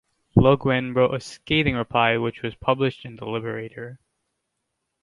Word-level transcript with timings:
Loguen 0.35 0.95
wrote 0.95 1.13
a 1.13 1.19
scathing 1.19 1.75
reply 1.75 2.17
which 2.17 2.41
was 2.41 2.55
published 2.55 3.05
in 3.05 3.17
"The 3.17 3.25
Liberator". 3.27 3.99